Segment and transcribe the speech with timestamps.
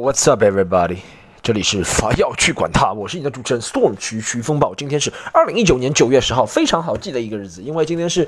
[0.00, 1.00] What's up, everybody？
[1.42, 4.74] 这里是法要去管他，我是你的主持人 Storm 徐徐风暴。
[4.74, 8.26] 今天是二零一九年九月十号，非常好记的一个日子，因为今天是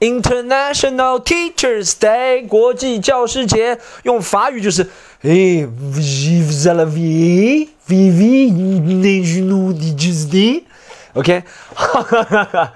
[0.00, 4.82] International Teachers Day 国际教师节，用法语就是
[5.20, 10.64] 哎 Vive la vie, vive national teachers day。
[11.12, 12.72] OK，哈哈哈哈，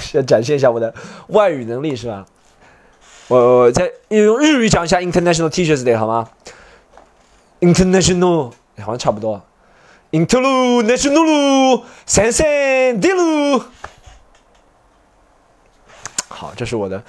[0.00, 0.94] 先展现一下我的
[1.26, 2.24] 外语能力是吧？
[3.28, 6.26] 我再用日语讲一下 International Teachers Day 好吗
[7.60, 9.40] ？International 好像差不多。
[10.10, 12.46] International 三三
[13.00, 13.62] 的路。
[16.28, 17.02] 好，这是我的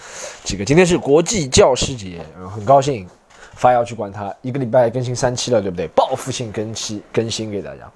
[0.44, 0.66] 几个。
[0.66, 3.08] 今天是国际教师节，很高兴
[3.54, 5.88] 发要去管它，一个礼拜更新三期了，对不对？
[5.90, 7.90] 报复性更新更新给大家。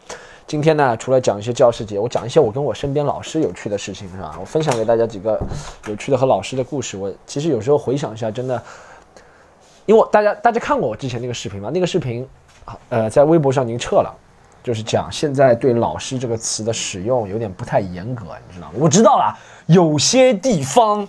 [0.46, 4.38] 今天呢，除了讲一些教师节，我讲一些我跟我身边老师有趣的事情，是吧？
[4.40, 5.42] 我分享给大家几个
[5.88, 6.96] 有趣的和老师的故事。
[6.96, 8.62] 我其实有时候回想一下，真的，
[9.86, 11.72] 因为大家大家看过我之前那个视频吗？
[11.74, 12.28] 那个视频，
[12.90, 14.16] 呃，在微博上已经撤了，
[14.64, 18.74] 就是讲现在对“老师”这个词的使用有点不太严格，你知道吗？
[18.80, 21.08] 我知道了，有些地方，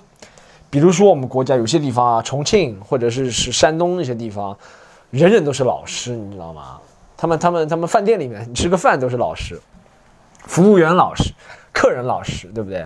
[0.70, 4.56] 比如说我们国家有些地方啊，重庆或者是是山东那些地方，
[5.10, 6.80] 人人都是老师，你知道吗？
[7.16, 9.60] 他们他们他们饭店里面，吃个饭都是老师，
[10.46, 11.32] 服务员老师，
[11.72, 12.84] 客人老师，对不对？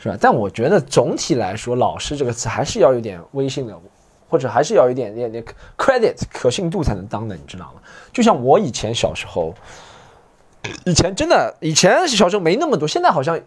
[0.00, 0.16] 是吧？
[0.20, 3.76] 但我觉得总体来说，老师这个词还是要有点威信的，
[4.28, 5.44] 或者还是要有一点点点
[5.76, 7.80] credit 可信度才能当的，你知道吗？
[8.12, 9.54] 就像我以前小时候，
[10.84, 13.40] 以前真的以前小时候没那么多，现在好像，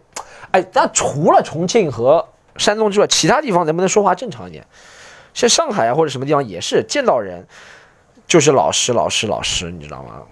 [0.50, 4.66] 哎，但除了重庆和山东之外，其他地方能不能说话正常一点？
[5.34, 7.46] 像上海啊或者什么地方也是见到人。
[8.24, 10.22] 就是老师，老师，老师，你知道吗？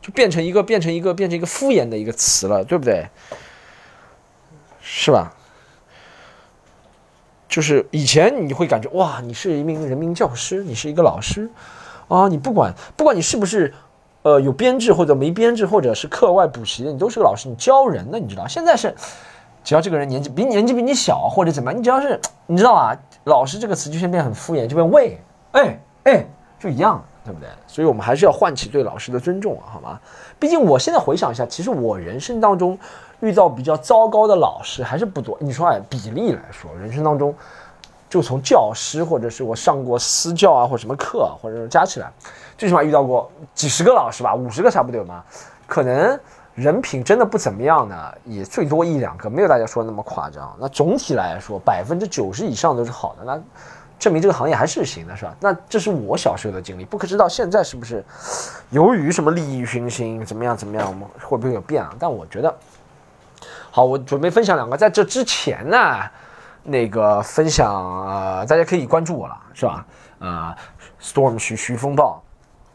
[0.00, 3.06] 就变成一个，变成一个，变成一个敷衍的一个词了，对不对？
[4.80, 5.32] 是吧？
[7.52, 11.50] 就是以前你会感觉哇，你是一名人民教师，你是一个老师
[12.08, 13.74] 啊，你不管不管你是不是
[14.22, 18.48] 呃有编制或者没编制，或者是课外补习的，你都是个老师，你教人的，你知道？
[18.48, 18.94] 现在是
[19.62, 25.18] 只要这个人年纪比年纪比你小或者怎么样，你只要是你知道啊，老师这个词就先变很敷衍，就变喂。
[25.50, 26.26] 哎哎，
[26.58, 27.50] 就一样，对不对？
[27.66, 30.00] 所以我们还是要唤起对老师的尊重啊，好吗？
[30.38, 32.78] 毕竟我现在回想一下，其实我人生当中
[33.22, 35.38] 遇到比较糟糕的老师还是不多。
[35.40, 37.32] 你说哎，比例来说，人生当中
[38.10, 42.12] 就从教师或者是我上过私教啊，或者什么课，或者加起来，
[42.58, 45.22] 最起码遇到过几十个老师吧，五十个差不多有吗？
[45.68, 46.18] 可能
[46.56, 50.52] 人品真的不怎么样的，也最多一两个，没有大家说的那么夸张。
[50.58, 53.24] 那总体来说，百分之九十以上都是好的。
[53.24, 53.40] 那
[53.98, 55.32] 证明这个行业还是行的，是吧？
[55.38, 58.04] 那这是我小时候的经历，不可知道现在是不是
[58.70, 61.94] 由于什么利益熏心，怎么样怎么样，我们会不会有变啊？
[62.00, 62.52] 但我觉得，
[63.74, 66.02] 好，我准备分享两个，在这之前呢，
[66.62, 67.74] 那个分享
[68.06, 69.86] 呃，大家可以关注我了，是吧？
[70.18, 70.54] 呃
[71.00, 72.22] ，Storm 徐徐风暴，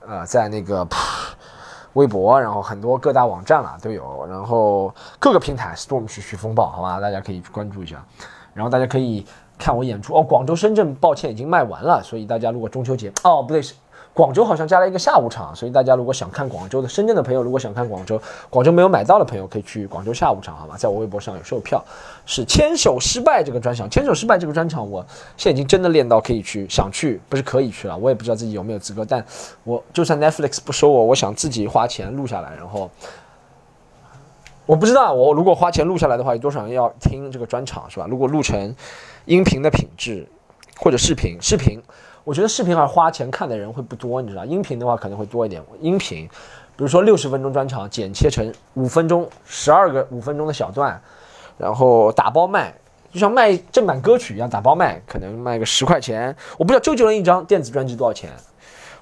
[0.07, 0.87] 呃，在那个
[1.93, 8.03] 微博，然后很多各大网站了都有，然后各个平台 Storm 徐徐风暴，好吧，大家可以去关注一下，
[8.55, 9.23] 然后大家可以。
[9.59, 13.73] 看我演出哦，广州、深圳，抱歉已经卖完了，所以大家如果中秋节哦不对，是
[14.17, 18.19] 广州好像加了一个下午场，所以大家如果想看广州的、深圳的朋友，如果想看广州，
[18.49, 21.85] 广州没有买到的朋友可以去广州下午场，好吧，在我微博上有售票，
[22.25, 25.05] 是牵手失败这个专场，牵手失败这个专场，我
[25.37, 29.23] 现在已经真的练到可以去，想去不是可以去了，我也不知道自己有没有资格，但
[29.63, 32.89] 我就算 Netflix 不收我，我想自己花钱录下来，然后
[34.65, 38.07] 我不知道我如果花钱录下来的话，有多少人要听这个专场是吧？
[38.09, 38.75] 如果录成。
[39.27, 40.25] 音频的品质，
[40.77, 41.83] 或者视频，视频，
[42.27, 45.63] 我觉得视频还是花钱看的人会不多，你知道，音频的话可能会多一点。
[45.79, 46.27] 音频，
[46.75, 51.01] 比如说六十分钟专场，剪切成五分钟、十二个五分钟的小段，
[51.57, 52.73] 然后打包卖，
[53.13, 56.35] 就像卖正版歌曲一样，打包卖，可能卖个十块钱。
[56.57, 58.29] 我不知道周杰伦一张电子专辑多少钱，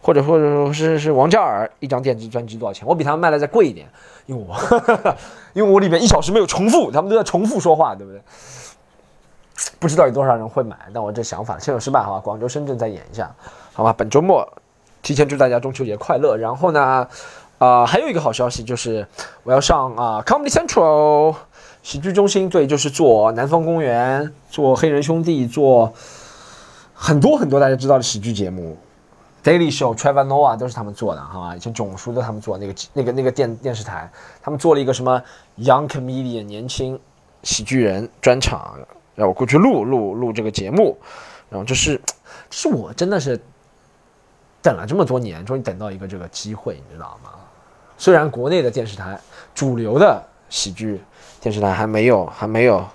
[0.04, 2.88] 或者或者说是是王嘉尔一张电子专辑多少钱？
[2.88, 3.88] 我比他们卖的再贵一点，
[4.28, 4.56] 因为我
[5.54, 8.22] 因为我里面一小时没有重复，他们都在重复说话，对不对？
[9.80, 12.20] 不知道有多少人会买，但我这想法，先有失败，好吧？
[12.20, 13.34] 广州、深圳再演一下，
[13.74, 13.94] 好吧？
[13.94, 14.46] 本周末，
[15.02, 16.36] 提前祝大家中秋节快乐。
[16.36, 17.08] 然后呢，
[17.58, 19.08] 啊，还有一个好消息就是，
[19.44, 21.36] 我要上啊，Comedy Central
[21.84, 25.94] 喜剧中心，对，就是做南方公园，做黑人兄弟，做
[26.94, 28.78] 很多很多大家知道的喜剧节目
[29.42, 31.56] ，Daily Show、Trevor Noah 都是他们做的，好吧？
[31.56, 35.22] 以前囧叔都他们做那个那个那个电电视台，他们做了一个什么
[35.60, 37.00] Young Comedian 年轻
[37.44, 38.78] 喜剧人专场。
[39.16, 40.98] 让我过去录录录这个节目，
[41.50, 42.00] 然后就是，
[42.50, 43.40] 这是我真的是
[44.62, 47.32] 等了这么多年，终于等到一个这个机会，你知道吗？
[47.98, 49.18] 虽然国内的电视台
[49.54, 51.02] 主流的喜剧
[51.40, 52.86] 电视台还没有还没有，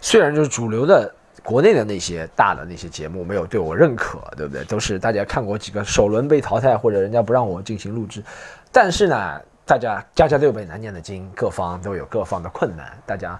[0.00, 1.12] 虽然就是主流的
[1.42, 4.62] 国内的那些大的那些节目没有对我认可，对不对？
[4.66, 8.22] 都是大家看过几个首轮被淘汰，或者人家不让我进行录制。
[8.70, 13.38] 但是呢，大家家家都有本难念的经，各方都有各方的困难，大家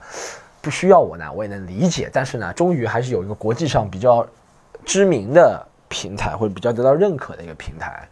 [0.60, 2.10] 不需要我呢，我也能理解。
[2.12, 4.26] 但是呢，终于还是有一个国际上比较
[4.84, 8.06] 知名的平台，或者比较得到认可的一个平台，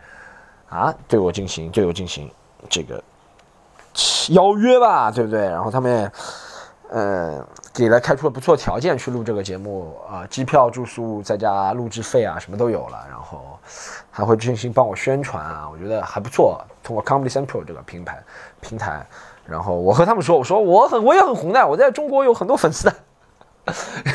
[0.70, 2.30] 啊，对我进行对我进行
[2.70, 3.04] 这个
[4.30, 5.42] 邀约吧，对不对？
[5.42, 6.10] 然后他们。
[6.88, 13.04] 呃，给了开出了不错条件去录这个节目啊，机票、住宿再加录制费啊，什么都有了。
[13.10, 13.55] 然后
[14.10, 16.64] 还会进行帮我宣传啊，我觉得还不错。
[16.82, 18.22] 通过 Comedy Central 这个平台
[18.60, 19.06] 平台，
[19.44, 22.90] 然后我和他们说，我说我很我也很红的，我在中国有很多粉丝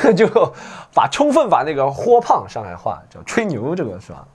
[0.01, 0.27] 的， 就
[0.93, 4.25] 把充分把那个豁胖上海话叫吹牛这个是吧？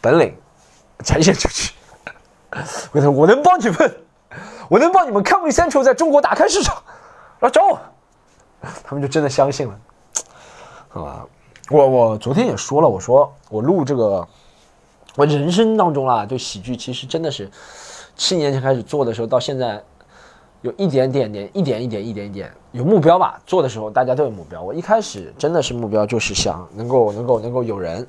[0.00, 0.34] 本领
[1.00, 1.74] 展现出去。
[2.92, 3.96] 我说我能帮你们，
[4.68, 6.82] 我能帮你们 Comedy Central 在中国打开市场。
[7.40, 7.78] 要找我，
[8.82, 9.78] 他们就真的相信了，
[10.88, 11.26] 好吧？
[11.68, 14.26] 我我昨天也说了，我说我录这个，
[15.16, 17.50] 我人生当中啊，对喜剧其实真的是
[18.16, 19.82] 七年前开始做的时候，到现在
[20.62, 23.40] 有一点点点，一点一点，一点一点有目标吧。
[23.46, 28.06] 做的时候大家都有目标，我一开始真的是目标就是想能够能够能够有人，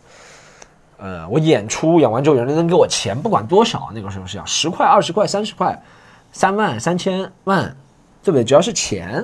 [0.97, 5.81] 呃，我演出演完之后有人能给我钱，不管多少，那个时候是要十块、二十块、三十块、
[6.31, 7.75] 三万、三千万。
[8.25, 8.43] 对不对？
[8.43, 9.23] 只要是钱，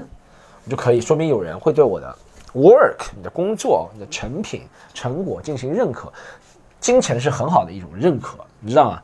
[0.64, 2.16] 我就可以说明有人会对我的
[2.54, 4.62] work、你的工作、你的成品、
[4.94, 6.14] 成果进行认可。
[6.82, 9.02] 金钱是很好的一种认可，你知道吗？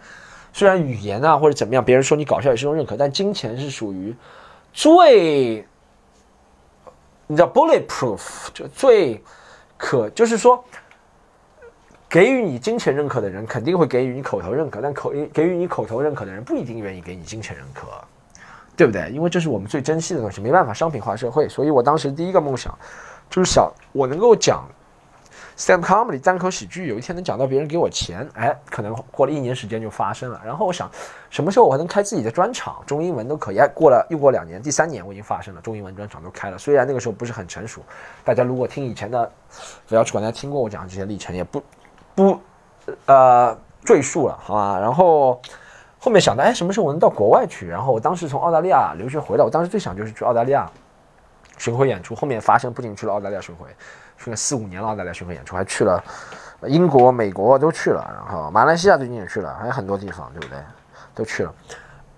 [0.51, 4.13] 虽然语言啊或者怎么样，别人说你搞笑也是一种认可，但金钱是属于
[4.73, 5.65] 最，
[7.27, 8.19] 你知道 bulletproof
[8.53, 9.23] 就最
[9.77, 10.61] 可，就是说
[12.09, 17.87] 给予你金钱认可的人肯定会给予你口头认可，但口给予你口头认可的人不一定愿意给你金钱认可。
[18.75, 19.09] 对不对？
[19.09, 21.49] 因为这是我们最珍惜的东西，没办法商品化社会。
[21.49, 22.77] 所以我当时第一个梦想，
[23.27, 24.69] 就是想我能够讲
[25.57, 28.29] stand comedy 单口喜剧，有一天能讲到别人给我钱。
[28.35, 30.39] 哎，可能过了一年时间就发生了。
[30.45, 30.89] 然后我想，
[31.29, 33.57] 什么时候我还能开自己的专场，中英文都可以。
[33.57, 36.57] 哎，过了又过两年，第三年我已经发生了，中英文专场都开了。
[36.57, 37.81] 虽然那个时候不是很成熟，
[38.23, 39.31] 大家如果听以前的，
[39.87, 41.63] 不要去管家听过我讲的这些历程，也不
[42.13, 42.39] 不
[43.05, 44.79] 呃赘述了，好吧？
[44.79, 45.41] 然后。
[45.99, 47.67] 后面想到，哎，什么时候我能到国外去？
[47.67, 50.69] 然后我当时从澳大利亚留学回来，我当时最想就是去澳大利亚
[51.57, 52.13] 巡回演出。
[52.13, 53.67] 后面发生，不仅去了澳大利亚巡回，
[54.17, 56.03] 去了四五年了澳大利亚巡回演出，还去了
[56.63, 60.57] 英国、美国都去了，然后马来西亚最近也去了，还有很多地方，对不对？
[61.13, 61.53] 都去了。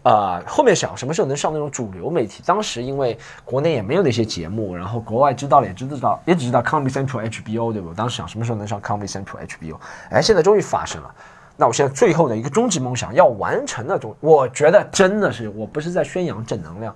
[0.04, 2.42] 啊，后面想什么时候能上那种主流媒体？
[2.46, 7.94] 当时因为国内也没有那些节目，然后国外知道了也知道，也只知道 Comedy Central HBO，对不？
[7.94, 9.76] 当时想什么时候能上 Comedy Central HBO？
[10.10, 11.14] 哎，现在终于发生了。
[11.58, 16.96] 那我现在最后的一个终极梦想要完成的终，我觉得真的是我不是在宣扬正能量，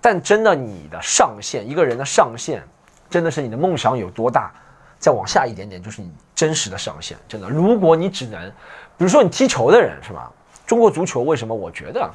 [0.00, 2.62] 但真的你的上限，一个人的上限，
[3.10, 4.52] 真的是你的梦想有多大，
[4.98, 7.16] 再往下一点点就是你真实的上限。
[7.28, 8.48] 真的，如果你只能，
[8.96, 10.30] 比如说你踢球的人是吧？
[10.66, 12.10] 中国足球为什么我觉得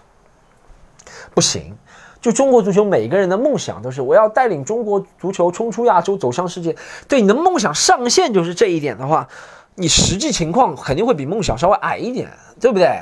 [1.34, 1.75] 不行？
[2.22, 6.75] 就中国足球每个人的梦想都是我要带领中国足球冲出亚洲，走向世界。
[7.07, 9.28] 对你的梦想上限就是这一点的话。
[9.75, 12.30] 你实际情况肯定会比梦想稍微矮一点，
[12.62, 13.01] 对不对？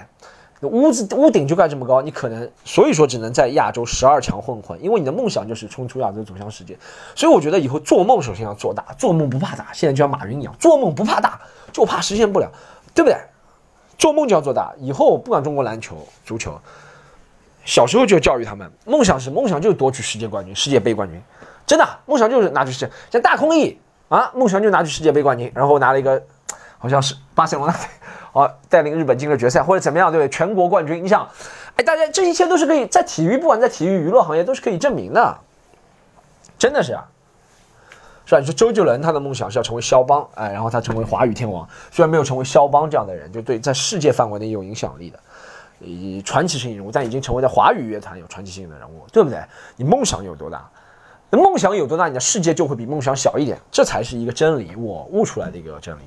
[0.68, 6.78] 屋子屋顶就盖这么高，你可能所以说只能在亚洲十二强混混，因为你的梦想就是冲出亚洲走向世界。
[7.16, 9.68] 所以我觉得以后做梦首先要做大，做梦不怕大。
[9.74, 11.42] 现在就像马云一样，做梦不怕大，
[11.72, 12.48] 就怕实现不了，
[12.94, 13.18] 对不对？
[13.98, 14.72] 做梦就要做大。
[14.78, 16.60] 以后不管中国篮球、足球，
[17.66, 21.20] 小时候就教育他们，梦想是梦想就是夺取世界冠军、世界杯冠军，
[21.66, 22.88] 真的梦想就是拿去世。
[23.12, 26.22] 像大空翼啊，梦想就拿去世界杯冠军，然后拿了一个。
[26.82, 27.76] 好像是巴塞罗那，
[28.34, 30.30] 哦，带领日本进了决赛或者怎么样，对不对？
[30.30, 31.26] 全国冠军，你想，
[31.78, 35.38] 哎，大家这一切都是可以在体育，不管在体育娱乐行业都是可以证明的，
[36.58, 37.08] 真的是啊，
[38.26, 38.40] 是吧？
[38.40, 45.20] 你说周杰伦他的梦想是要成为肖邦，哎，然后他成为华语天王，虽然没有成为肖邦这样的人，就对在世界范围内有影响力的，
[45.80, 49.40] 以传奇性人物，但已经成为在华语乐坛有传奇性的人物，对不对？
[49.76, 50.68] 你梦想有多大？
[51.30, 56.02] 那梦想有多大，你的世界就会比梦想小一点，这才是一个真理，我悟出来的一个真理。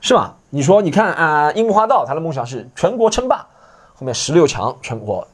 [0.00, 0.36] 是吧？
[0.48, 3.46] 你说，你看啊，樱木花道他的梦想是全国称霸，
[3.94, 5.26] 后面十六强全国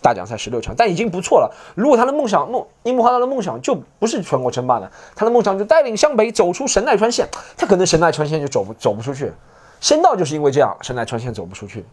[0.00, 1.52] 大奖赛十六强，但已经不错了。
[1.74, 9.32] 如果他的梦想梦樱木花道的梦想就不是全国称霸的，他的梦想就带领湘北走出神奈川县，他可能神奈川县就走不走不出去。
[9.80, 11.84] 仙道就是因为这样，神奈川县走不出去，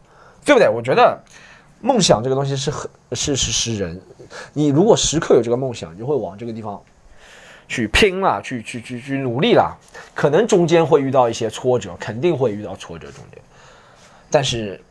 [0.44, 0.70] 对不对？
[0.70, 1.18] 我觉得
[1.82, 4.00] 梦想这个东西是很是是是人，
[4.54, 6.82] 你如果时刻有这个梦想，你就会往这个地方。
[7.68, 9.78] 去拼了，去去去去努力了，
[10.14, 13.42] 可能中间会遇到一些挫折，肯定会遇到挫折中间，
[14.30, 14.82] 但是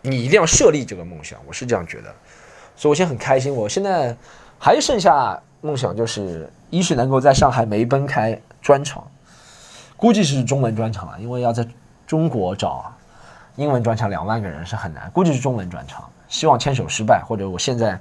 [0.00, 2.14] 你一定要设立这个梦想，我是这样觉得，
[2.76, 4.16] 所以我现在很开心，我现在
[4.58, 9.06] 还剩下梦想就是一是能够在上海梅奔开专场，
[9.96, 11.66] 估计是中文专场了，因为要在
[12.06, 12.92] 中国找
[13.56, 16.08] 英文专场两万个人是很难，估计是中文专场。
[16.28, 18.00] 希望牵手失败，或者我现在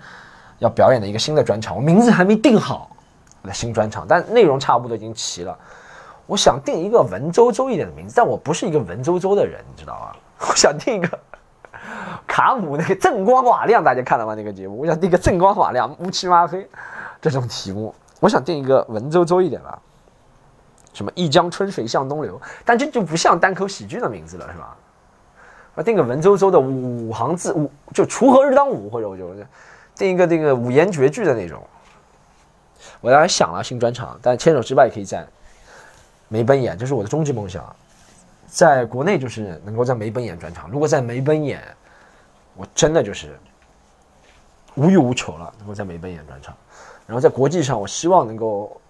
[0.62, 2.96] 要表演的一个新的专场，我名字还没定好
[3.42, 5.58] 那新专场，但内容差不多已经齐了。
[6.28, 10.16] 我想定一个文绉绉一点的名字，但我不是一个文绉绉的人，你知道吗？
[10.48, 11.20] 我想定一个
[12.28, 14.36] 卡姆那个锃光瓦亮，大家看了吗？
[14.36, 16.70] 那个节目，我想定一个锃光瓦亮、乌漆嘛黑
[17.20, 17.94] 这种题目。
[18.20, 19.80] 我想定一个文绉绉一点吧，
[20.94, 24.78] 什么一江春水向东流，但这就不像单口喜剧的名字了，是吧？
[25.74, 29.34] 我定个文绉绉的五行字，五就锄禾日当午，或者我就
[30.02, 31.66] 定一个那个五言绝句的那种。
[33.00, 35.26] 我当然想了新专场，但牵手之外可以在
[36.28, 37.64] 梅奔演，这是我的终极梦想。
[38.48, 41.62] 在国内就是能够在梅奔演专场，如果在梅奔演，
[42.56, 43.40] 我真的就是
[44.74, 46.58] 无欲无求了，能够在梅奔演专场。
[47.06, 48.81] 然后在国际上，我希望能够。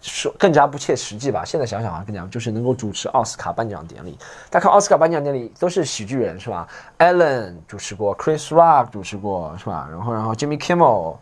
[0.00, 1.44] 说更加不切实际吧。
[1.44, 4.18] 现在想想啊，更加，就是能够主持奥斯卡颁奖典礼。
[4.48, 6.66] 大家看奥斯卡颁奖典礼都是喜剧人是吧
[6.98, 9.88] ？Ellen 主持过，Chris Rock 主持过是吧？
[9.90, 11.16] 然后然后 Jimmy Kimmel，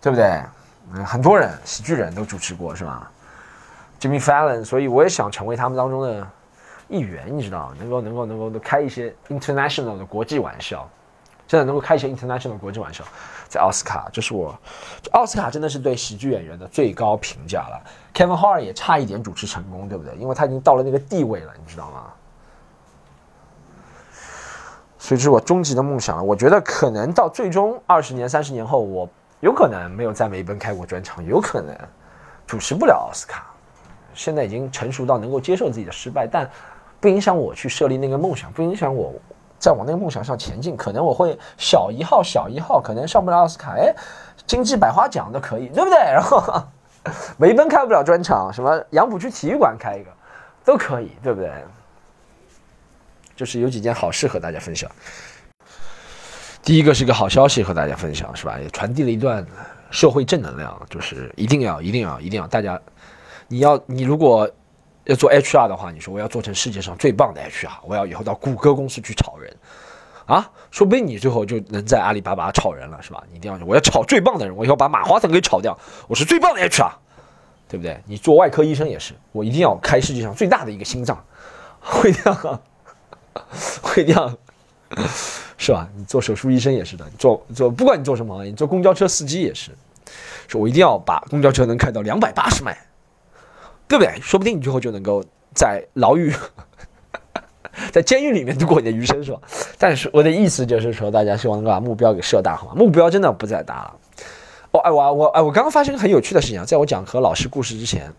[0.00, 0.42] 对不对？
[0.94, 3.10] 嗯，很多人喜剧人都主持过是吧
[4.00, 6.26] ？Jimmy Fallon，所以我也想成为他们当中的
[6.88, 10.88] 一员，你知道，能够能够能够开一些 international 的国际玩笑，
[11.52, 13.04] 真的能够开一些 international 国际玩笑。
[13.46, 14.58] 在奥斯卡，这是我，
[15.10, 17.78] 奥斯卡真的是对喜剧演员的最高评价了。
[18.14, 20.14] Kevin Hart 也差一点主持成功，对不对？
[20.16, 22.04] 因为他已经到了那个地位了，你知道吗？
[24.96, 26.22] 所以这是我终极的梦想了。
[26.22, 29.06] 我觉得可能到最终二十年、三十年后，我
[29.40, 31.76] 有可能没有在梅奔开过专场，有可能
[32.46, 33.44] 主持不了奥斯卡。
[34.14, 36.50] 现在已经成熟到能够接受自己的失败，但
[36.98, 39.12] 不影响我去设立那个梦想，不影响我。
[39.62, 43.94] 在往那个梦想上前进，可能我会小一号，小一号，可能上不了奥斯卡，哎，
[44.44, 45.96] 金鸡百花奖都可以，对不对？
[46.12, 46.42] 然后
[47.36, 50.10] 梅奔开不了专场，什么杨浦区体育馆开一个
[50.64, 51.48] 都可以，对不对？
[53.36, 54.90] 就是有几件好事和大家分享。
[56.64, 58.58] 第一个是个好消息和大家分享，是吧？
[58.58, 59.46] 也传递了一段
[59.92, 62.80] 社会正能量，就是一定要，一定要，一定要，大家，
[63.46, 64.50] 你要，你如果。
[65.04, 69.52] 要做 HR 的话，你说我要做成世界上最棒的 HR，我要以后到谷歌公司去炒人，
[70.26, 73.22] 啊，说不定你最后就能在阿里巴巴炒人了，是吧？
[73.30, 76.92] 你一定要，我要炒最棒的人，我以后把马化腾给炒掉，我是最棒的 HR，
[77.68, 78.00] 对不对？
[78.06, 81.24] 你做外科医生也是，我一定要开世界上最大的一个心脏，
[81.80, 82.60] 会这样，
[83.82, 84.36] 会这样，
[85.58, 85.88] 是吧？
[85.96, 89.72] 你做手术医生也是的，做做不管你做什么，你做公交车司机也是，
[90.46, 92.78] 说我一定要把公交车能开到两百八十迈。
[93.92, 94.18] 对不对？
[94.22, 95.22] 说不定你最后就能够
[95.54, 96.32] 在牢狱、
[97.92, 99.38] 在监狱里面度过你的余生，是吧？
[99.76, 102.72] 但是我的意思就是说，大家希望能够把目标给设大，好吗？
[102.74, 103.94] 目标真的不再大了。
[104.70, 108.10] 哦，哎，我我哎，我刚刚发生一个很有趣的事情啊，在我讲和老师故事之前，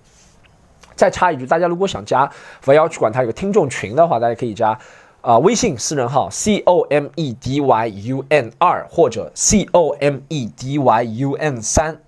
[0.96, 2.32] 再插一句，大家如果想加
[2.68, 4.78] V 幺去管他有个听众群的话，大家可以加
[5.22, 11.04] 啊微信私人号 C O M E D Y U N 二或者 C O M E D Y
[11.04, 12.00] U N 三。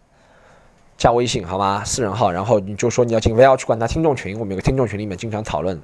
[0.98, 1.84] 加微信好吗？
[1.86, 5.80] 私人号，然后你就说你要进 VL 去管他听众群，我们有个听众群里面经常讨论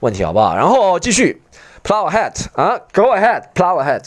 [0.00, 0.56] 问题，好不好？
[0.56, 1.42] 然后继续
[1.82, 4.02] plow ahead 啊，go ahead plow ahead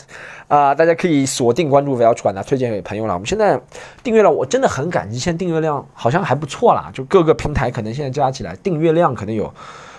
[0.48, 3.14] 啊，大家可以锁定关注 VL 去管他，推荐给朋友了。
[3.14, 3.62] 我们现在
[4.02, 9.54] 订阅了，我真的很感激，现在订阅量好像还不错啦，就各个平台可能现在加起来订阅量可能有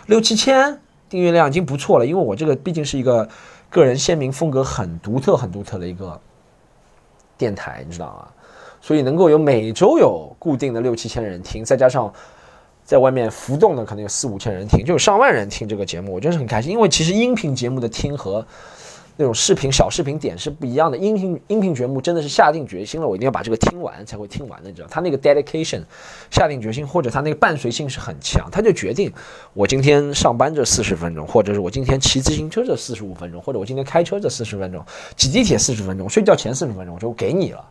[0.07, 2.05] 六七千，订阅量已经不错了。
[2.07, 3.29] 因为我这个毕竟是一个
[3.71, 6.21] 个人鲜明风格很独特、很独特的一个
[7.37, 8.29] 电台，你知道吗？
[8.81, 12.13] 所以能够有每周有固定的六七千人听，再加上
[12.85, 16.73] 在外面浮动的可能有四五千人听，就有上万人听这个节目，我真是很开心。
[16.73, 18.47] 因为其实音频节目的听和
[19.21, 20.97] 那种视频小视频点是不一样的。
[20.97, 24.87] 音频音频节目真的是下定决心了，我一定要把这个听完才会听完的，你知道？
[24.89, 25.83] 他那个 dedication
[26.31, 29.13] 下定决心，或者他那个伴随性是很强，他就决定
[29.55, 34.81] 我今天上班这四十分钟，或者是我今天骑自行车这四十五分钟，或者我今天开车这四十分钟，
[35.17, 37.65] 挤地铁四十分钟，睡觉前四十分钟，我就给你了。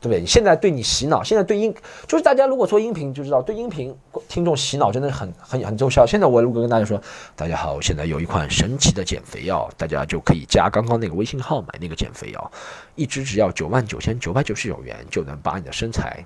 [0.00, 0.24] 对不对？
[0.24, 1.74] 现在对你洗脑，现在对音
[2.06, 3.94] 就是大家如果做音频就知道，对音频
[4.28, 6.06] 听众洗脑真的很很很奏效。
[6.06, 7.00] 现在我如果跟大家说，
[7.34, 12.52] 大家好，我现在有一款神奇的减肥药，大家就可以加刚刚那个微信号买那个减肥药，
[12.94, 16.24] 一支只要九万九千九百九十九元，就能把你的身材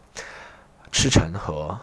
[0.91, 1.79] 吃成和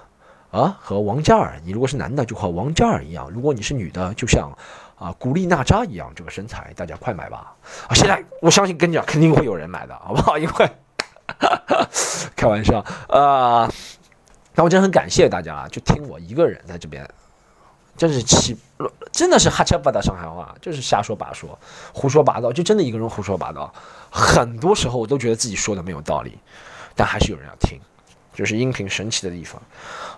[0.52, 4.52] 啊和王嘉尔，你如果是男的就和王嘉尔一样，如果你是女的就像
[4.96, 7.56] 啊古力娜扎一样这个身材，大家快买吧！
[7.88, 10.38] 啊，现在我相信跟你讲肯定会有人买的，好不好？
[10.38, 10.70] 因为。
[12.36, 13.72] 开玩笑啊！
[14.56, 17.08] 那我真的很感谢大家啊，就听我一个人在这边，
[17.96, 18.58] 真是气，
[19.12, 21.58] 真的是哈切巴达上海话，就是瞎说八说，
[21.94, 23.74] 胡说八道，就真的一个人胡说八道。
[24.10, 26.38] 很多时候我都觉得自己说的没有道理，
[26.96, 27.80] 但还是有人要听，
[28.34, 29.62] 就是音频神奇的地方，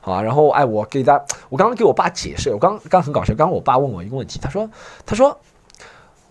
[0.01, 4.69] 好啊，然后哎，我给大家，我刚刚给我爸解释，我刚刚很搞笑，刚刚我爸问我一个问题，他说，
[5.05, 5.39] 他说，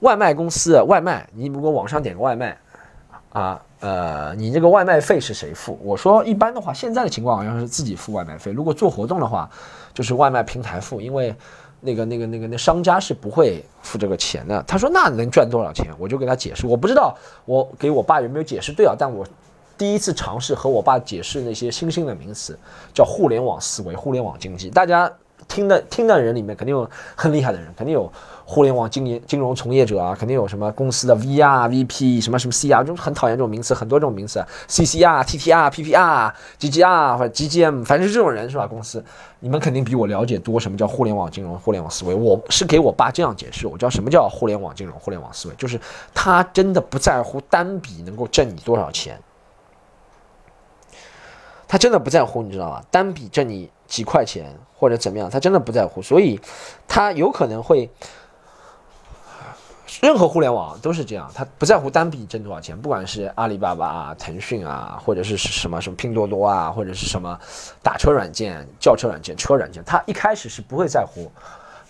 [0.01, 2.59] 外卖公司外卖，你如果网上点个外卖，
[3.31, 5.79] 啊，呃，你这个外卖费是谁付？
[5.83, 9.49] 我说一般的话，现在的情况好像是自己付外卖费，如果做活动的话，
[9.95, 11.35] 就是外卖平台付，因为
[11.81, 14.63] 那个那个那个那商家是不会付这个钱的。
[14.65, 15.95] 他说那能赚多少钱？
[15.99, 19.27] 我就给他解释，我不知道我给我爸有没有解释对啊，但我。
[19.79, 22.59] 第一次尝试和我爸解释那些新兴的名词，
[22.93, 24.69] 叫互联网思维、互联网经济。
[24.69, 25.11] 大家
[25.50, 28.11] 听的听的人里面，肯定有很厉害的人，肯定有
[28.47, 38.66] 互联网经营金融从业者啊，肯定有什么公司的 VR、VP 什么什么 CR，就很讨厌这种名词，很多这种名词，CCR、TTR、PPR、GGR 或者 GGM，反正是这种人是吧？
[38.66, 39.04] 公司，
[39.40, 40.59] 你们肯定比我了解多。
[40.61, 42.14] 什么叫互联网金融、互联网思维？
[42.14, 45.80] 我是给我爸这样解释，我知道什么叫互联网金融、互联网思维，就是
[46.14, 49.19] 他真的不在乎单笔能够挣你多少钱。
[51.71, 52.83] 他真的不在乎，你知道吗？
[52.91, 56.41] 单笔挣你几块钱或者怎么样，他真的不在乎，所以
[56.89, 57.89] 他有可能会，
[60.00, 67.39] 任何互联网都是这样，他不在乎单笔挣多少钱，不管是阿里巴巴啊、腾讯啊，或者是什么什么拼多多啊，或者是什么
[67.85, 71.31] 打车软件、叫车软件、车软件，他一开始是不会在乎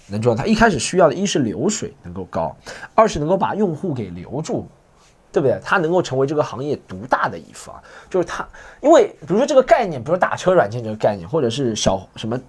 [0.09, 2.55] 能赚，他一开始需要的一是流水能够高，
[2.95, 4.69] 二是能够把用户给留住。
[5.33, 5.59] 对不对？
[5.63, 7.75] 它能够成为这个行业独大的一方，
[8.09, 8.47] 就是它，
[8.81, 12.41] 因为比如说这个概念，比如说打车软件这个概念，或者是小什么，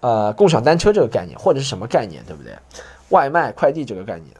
[0.00, 2.56] 呃，共享单车这个概念，或者是什么概念，对不对？
[3.10, 4.30] 外卖快递这个概念，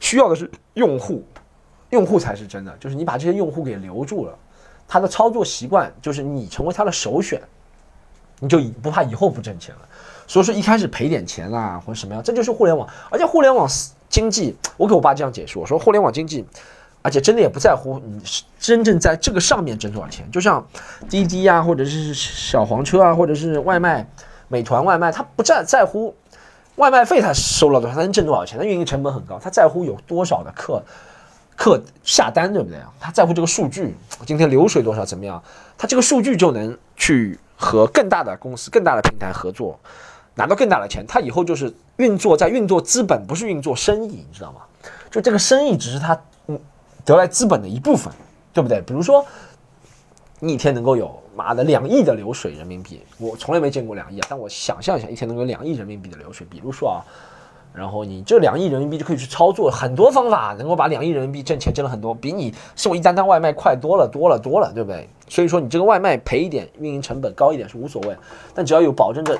[0.00, 1.24] 需要的是用户，
[1.90, 4.36] 用户才是真的，就是你把这些用户给留住了，
[4.88, 7.40] 他的操作习惯就是你成为他的首选，
[8.38, 9.82] 你就不怕以后不挣钱了。
[10.26, 13.68] 所以说一开始赔点钱啊，或者什么样，这就是互联网，而且互联网
[14.10, 16.44] 经济，我给我爸这样解释，我说互联网经济，
[17.00, 18.20] 而且真的也不在乎你
[18.58, 20.66] 真正在这个上面挣多少钱，就像
[21.08, 24.04] 滴滴啊，或者是小黄车啊，或者是外卖，
[24.48, 26.14] 美团外卖，他不在在乎
[26.74, 30.82] 外卖费他收了多少，他能挣多少钱，他运营成本很高，他在乎有多少的客
[31.54, 32.92] 客下单，对不对啊？
[32.98, 33.94] 他在乎这个数据，
[34.26, 35.40] 今天流水多少怎么样，
[35.78, 39.78] 他这个数据就能去和更大的公司、更大的平台合作。
[40.40, 44.62] 拿到更大的钱，他以后就是运作在运作资本，不是运作生意，你知道吗？
[45.10, 46.58] 就这个生意只是他嗯
[47.04, 48.10] 得来资本的一部分，
[48.54, 48.80] 对不对？
[48.80, 49.22] 比如说
[50.38, 57.04] 你一天能够有妈的两亿的流水人民币，我从来没见过两亿啊，但我想象一下，一天能有两亿人民币的流水，比如说啊。
[57.72, 65.08] 然后你这两亿人民币就可以去操作很多方法，能够把两亿人民币挣钱挣了很多，比你送一单单外卖快多了多了多了，对不对？
[65.28, 68.16] 所以说你这个外卖赔一点，运营成本高一点是无所谓，
[68.52, 69.38] 但只要有保证着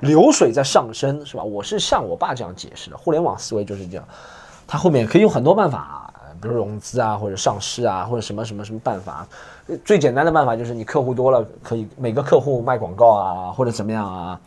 [0.00, 1.44] 流水在上升，是吧？
[1.44, 4.04] 我是像我爸这样解释的，互联网思维就是这样，
[4.66, 6.10] 他后面可以用很多办法，
[6.40, 9.26] 比如融资啊，或者上市啊，或者什么什么什么办法。
[9.84, 14.40] 最简单的办法就是你客户多了，可以每个客户卖广告啊，或者怎么样啊。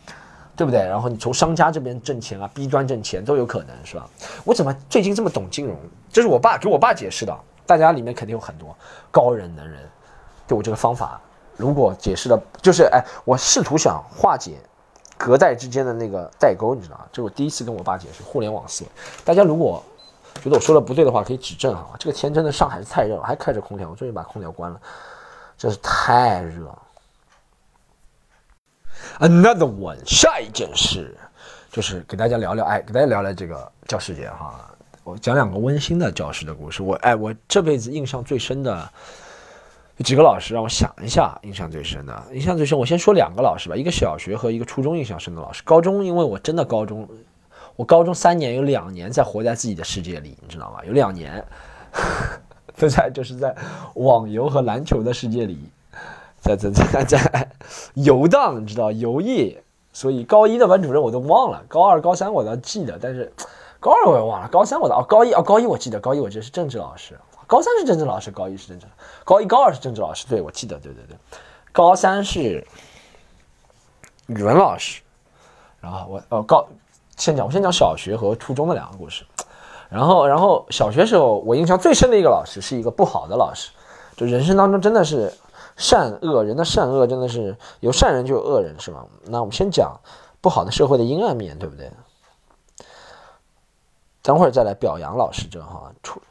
[0.59, 0.81] 对不对？
[0.81, 4.05] 然后你从商家这边挣钱啊，B 端挣钱都有可能，是吧？
[4.43, 5.73] 我怎么最近这么懂金融？
[6.11, 7.33] 这是我爸给我爸解释的。
[7.65, 8.75] 大家里面肯定有很多
[9.09, 9.79] 高人能人，
[10.45, 11.21] 对我这个方法，
[11.55, 14.57] 如果解释的，就是哎，我试图想化解
[15.17, 17.05] 隔代之间的那个代沟，你知道吗？
[17.09, 18.89] 这是我第一次跟我爸解释互联网思维。
[19.23, 19.81] 大家如果
[20.43, 21.91] 觉得我说的不对的话，可以指正哈。
[21.97, 24.81] 这个天真的上海是太热了，还开着空调，我终于把空调关了，
[25.57, 26.77] 真是太热。
[29.19, 31.15] Another one，下一件事
[31.71, 34.73] 就是给大家聊聊，哎，给大家聊聊这个教师节哈。
[35.03, 36.83] 我讲两个温馨的教师的故事。
[36.83, 38.87] 我哎，我这辈子印象最深的
[40.03, 42.77] 几个老师，让我想一下，印象最深的，印象最深。
[42.77, 45.61] 我先说两个老师吧，一个小学和一个初中印象深的老师。
[45.65, 47.07] 高中，因为我真的高中，
[47.75, 50.85] 我高中三年有两年在活在自己的世界里，你知道吗？
[50.85, 51.43] 有两年
[52.77, 53.55] 都 在就是在
[53.95, 55.59] 网游和篮球的世界里。
[56.41, 57.51] 在在在在
[57.95, 59.57] 游荡，你知道游弋，
[59.91, 63.31] 所以高一的班主任我都忘了，高二、高三我倒记得，但是
[63.79, 68.85] 高二我也忘了，高三我的哦，高一哦，高一我记得，高一我记得是政治老师，高三是政治老师，高一是政治，
[69.25, 71.17] 高一高二是政治老师，对我记得，对对对，
[71.73, 72.65] 高三是
[74.27, 75.01] 语文老师，
[75.81, 76.65] 然后我哦高
[77.17, 79.25] 先讲我先讲小学和初中的两个故事，
[79.89, 83.71] 然后然后小学时候我印象最深的一个老师是一个不好的老师，
[84.15, 85.33] 就人生当中真的是。
[85.79, 89.05] 善恶人的善恶真的是有善人就有恶人，是吧？
[89.27, 89.97] 那我们先讲
[90.41, 91.89] 不好的社会的阴暗面，对不对？
[94.21, 96.21] 等会儿再来表扬老师，这哈初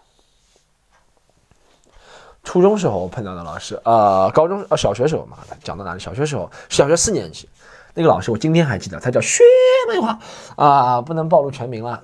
[2.44, 5.98] 初中时候碰到的老师，呃，高中呃小学时候嘛，讲到哪里？
[5.98, 7.48] 小学时候，小学四年级
[7.94, 9.42] 那个老师，我今天还记得，他叫薛
[9.88, 10.18] 梅花
[10.56, 12.02] 啊，不能暴露全名了。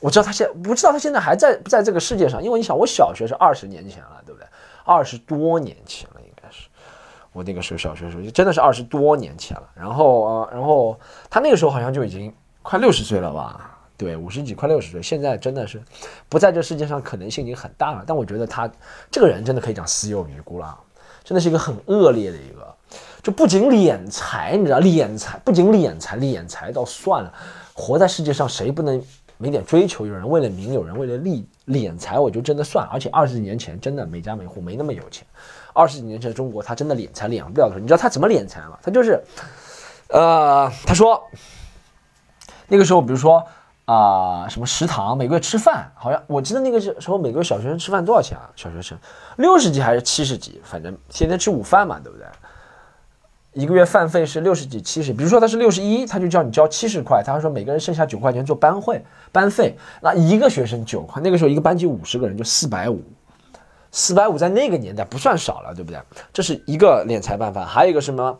[0.00, 4.46] 我知道他现不知道他现在还在不在这个世界上，因为你想，我小学是二十年前了，对不对？
[4.84, 6.08] 二十多年前。
[7.36, 9.68] 我那个时候小学的时候，就真的是二十多年前了。
[9.74, 13.78] 然后呃，然后他那个时候好像就已经快六十岁了吧？
[13.98, 15.82] 对，五十几快六十岁，现在真的是
[16.30, 18.02] 不在这世界上，可能性已经很大了。
[18.06, 18.70] 但我觉得他
[19.10, 20.78] 这个人真的可以讲死有余辜了，
[21.22, 22.74] 真的是一个很恶劣的一个，
[23.22, 27.32] 就不仅敛财，你知道敛财，不仅敛财，敛财倒算了，
[27.74, 29.02] 活在世界上谁不能
[29.36, 30.06] 没点追求？
[30.06, 32.86] 有人为了名，有人为了利，敛财我就真的算。
[32.90, 35.26] 而且二十几年前真的每家每户，没那么有钱。
[35.76, 37.78] 二十几年前的中国，他真的敛财敛不了的时候。
[37.80, 38.78] 你知道他怎么敛财吗？
[38.82, 39.22] 他就是，
[40.08, 41.22] 呃，他说，
[42.66, 43.44] 那个时候，比如说
[43.84, 48.50] 啊，什么食堂每个月吃饭，好像我记得那个时候每个月小学生吃饭多少钱啊？
[48.56, 48.96] 小学生
[49.36, 50.62] 六十几还是七十几？
[50.64, 52.26] 反正天天吃午饭嘛，对不对？
[53.52, 55.12] 一个月饭费是六十几、七十。
[55.12, 63.02] 比如说他是六十一，他就叫你交七十块，他说每个人剩下九块钱做班会班费，那一个学生九块，那个时候一个班级五十个人就四百五。
[63.98, 65.98] 四百五在那个年代不算少了，对不对？
[66.30, 68.38] 这是一个敛财办法，还有一个什么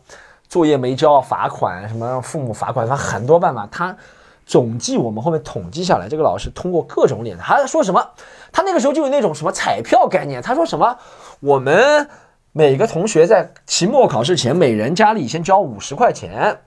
[0.50, 3.66] 作业没交罚款，什么让父母罚款，他很多办法。
[3.72, 3.96] 他
[4.44, 8.06] 总计我们后面统计下来，这个老师通过各种敛财，他说什么？
[8.52, 10.98] 他那个时候就有那种什么彩票概念，他说什么？
[11.40, 12.06] 我们
[12.52, 16.58] 每个同学在期末考试前，每人家里先交五十块钱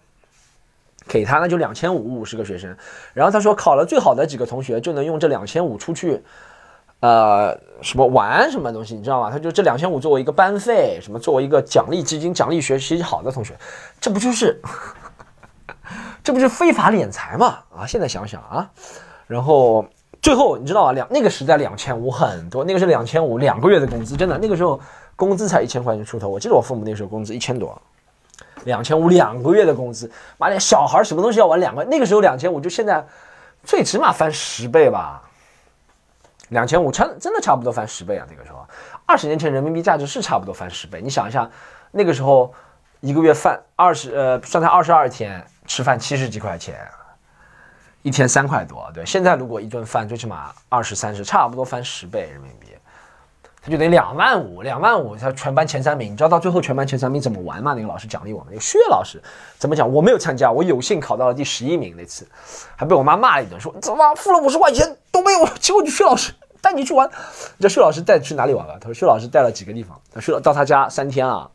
[1.08, 2.76] 给他，那就两千五，五十个学生。
[3.14, 6.24] 然后他说考了最好的几个同学就能用这两千五出去。
[7.02, 9.32] 呃，什么玩什么东西，你知道吗？
[9.32, 13.56] 他就这两千五作为一个班费，什么作为一个奖励基金，奖励学习好的同学，
[14.02, 14.60] 这不就是，
[16.22, 17.60] 这不是非法敛财吗？
[17.74, 18.70] 啊，现在想想啊，
[19.28, 19.86] 然后
[20.22, 20.92] 最后你知道吗？
[20.92, 24.78] 两那个时代两千五很多，那个是两千五两个月的工资，真的那个时候
[25.16, 26.28] 工资才一千块钱出头。
[26.28, 27.82] 我记得我父母那时候工资一千多，
[28.66, 31.82] 两千五两个月的工资，妈的，小孩什么东西要玩两个？
[31.86, 33.02] 那个时候两千五就现在
[33.64, 35.24] 最起码翻十倍吧。
[36.50, 38.26] 两千五，差真的差不多翻十倍啊！
[38.30, 38.68] 那个时候，
[39.06, 41.02] 二十年前人民币价值是差不多翻十倍。
[41.02, 41.50] 你想一下，
[41.92, 42.54] 那个时候
[43.02, 46.76] 一个月饭二十，呃，算他二十二天吃饭七十几块钱，
[48.02, 48.90] 一天三块多。
[48.94, 52.68] 对，现在如果一顿饭最起码二十三十，差不多翻十倍人民币。
[53.62, 56.14] 他就得两万五，两万五，他全班前三名。
[56.14, 57.74] 你知道到最后全班前三名怎么玩吗？
[57.74, 59.22] 那个老师奖励我们，那个薛老师
[59.58, 59.92] 怎么讲？
[59.92, 62.26] 我没有参加，我有幸考到了第十一名那次，
[62.76, 65.46] 还被我妈骂了一顿，说怎么付了五十块钱都没有？
[65.60, 67.14] 结果你薛老师带你去玩，你
[67.62, 68.78] 知道薛老师带去哪里玩了？
[68.80, 71.50] 他说薛老师带了几个地方，他说到他家三天啊。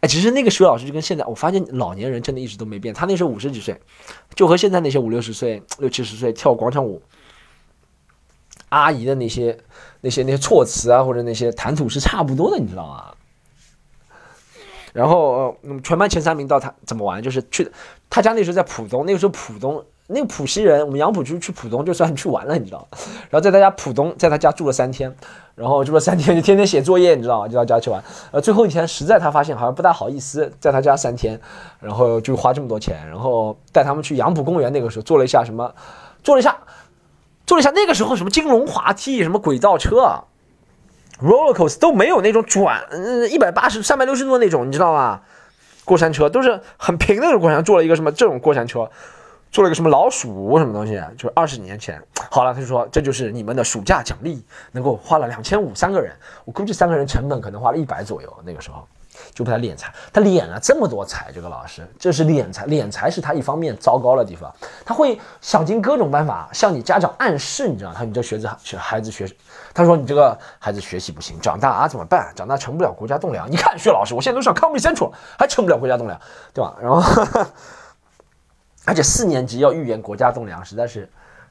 [0.00, 2.94] 哎，其实那个薛老师就跟现在，我发现老年人真的一直都没变。
[2.94, 3.80] 他那时候五十几岁，
[4.34, 7.02] 就和现在那些五六十岁、六七十岁跳广场舞。
[8.68, 9.58] 阿姨的那些、
[10.00, 13.12] 那些、那些措辞啊，或者那些谈吐是差不多的，你知道吗？
[14.92, 17.22] 然后，那么全班前三名到他怎么玩？
[17.22, 17.70] 就是去
[18.08, 22.88] 他家那时候在浦东，那个时候浦东那个浦西人，我们杨浦区去浦东就算去玩了，你知道
[23.28, 25.14] 然后在他家浦东，在他家住了三天，
[25.54, 27.48] 然后住了三天就天天写作业，你知道吗？
[27.48, 28.02] 就到家去玩。
[28.30, 31.38] 呃，最后一天实在他发现好像不大好意思在他家三天，
[31.78, 35.74] 然后就花这么多钱，然后带他们去杨浦公园，那个时候做了一下什么，
[36.22, 36.56] 做了一下。
[37.56, 40.24] 做了一下，那个时候什么金融滑梯、什么轨道车、
[41.22, 42.82] roller coast 都没有那种转
[43.30, 45.22] 一百八十、三百六十度那种，你知道吗？
[45.86, 47.62] 过山车都是很平的那种过山车。
[47.62, 48.90] 做了一个什么这种过山车，
[49.50, 52.02] 做了一个什么老鼠什么东西，就是二十年前。
[52.30, 56.12] 好了，他就说这就是你们的暑假奖励，能够花了两千五三个人，
[56.44, 58.30] 我估计三个人成本可能花了一百左右。
[58.44, 58.86] 那个时候。
[59.34, 64.52] 就被他敛财，他敛了这么多财，这个老师，这是敛财，敛财是他一方面糟糕的地方，
[64.84, 69.28] 他会想尽各种办法向你家长暗示，你知道，他你这学子学孩子学，
[69.74, 72.32] 他说你这个孩子学习不行，长大啊怎么办？
[72.34, 73.50] 长大成不了国家栋梁。
[73.50, 76.20] 你看薛老师，我现在都上康美 Central，还成不了国家栋梁，
[76.52, 76.74] 对吧？
[76.80, 77.02] 然后，
[78.86, 81.08] 而且四年级要预言国家栋梁，实在是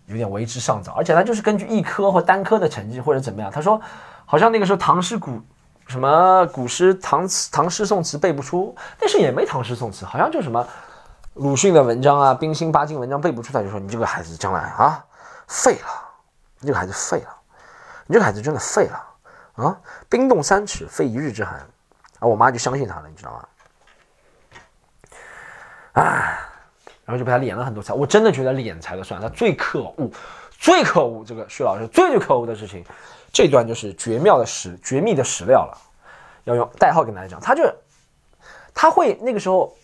[0.08, 3.80] 有点为之尚早，而且他就是根据一科或单科的成绩或者怎么样，他说
[4.26, 5.40] 好像那个时候唐诗古。
[5.88, 10.68] 什么古诗、唐词、唐诗宋词背不出，但是也没唐诗宋词，好像就什么
[11.36, 15.06] 鲁迅的文章啊、冰心八经文章背不出，他就说你这个孩子将来啊
[15.48, 15.88] 废了，
[16.60, 17.30] 你这个孩子废了，
[18.08, 19.78] 你这个孩子真的废了啊！
[20.10, 21.56] 冰冻三尺，非一日之寒
[22.20, 22.28] 啊！
[22.28, 23.48] 我妈就相信他了，你知道吗？
[26.02, 26.04] 啊，
[27.06, 30.12] 然后就被他敛了很多财，我真的觉得敛财的算他最可恶、
[30.50, 32.84] 最可恶，这个薛老师最最可恶的事情。
[33.36, 35.78] 这段就是绝妙的史绝密的史料了，
[36.46, 37.70] 要用代号跟大家讲，他就
[38.74, 39.76] 他会那个时候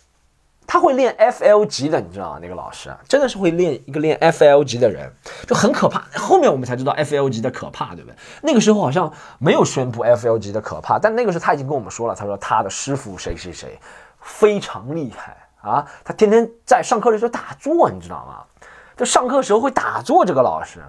[0.66, 2.40] 他会练 FL 级的，你知道吗？
[2.42, 5.12] 那个老师真的是会练一个练 FL 级的人，
[5.46, 6.02] 就很可怕。
[6.18, 8.16] 后面我们才知道 FL 级的可怕，对不对？
[8.42, 13.78] 那个时候好像没有宣布 FL 级的可怕，但那个时候他已经跟我们说了，他说他的师傅谁谁谁
[14.22, 18.66] 非常厉害啊，他天天在上课的时候打坐，你知道吗？
[18.96, 20.80] 就上课时候会打坐，这个老师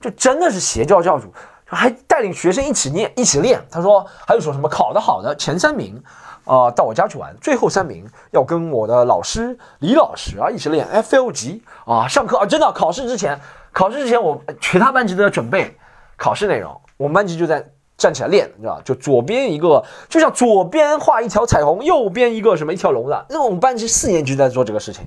[0.00, 1.34] 就真的是邪教教主。
[1.74, 3.60] 还带领学生一起念，一起练。
[3.70, 6.00] 他说还有说什么考得好的前三名，
[6.44, 12.06] 啊，到我家去玩；最后三名要跟我的老师李老师啊一起练 FL 级啊。
[12.06, 13.40] 上课啊，真的考试之前，
[13.72, 15.76] 考试之前我其他班级都在准备
[16.16, 23.26] 考试内容，我们班级就在站起来练，你知道就左边一个，就像左边画一条彩虹，右边一个什么一条龙的。
[23.28, 25.04] 那我们班级四年级在做这个事情，